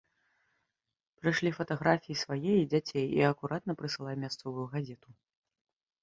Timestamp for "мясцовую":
4.23-4.65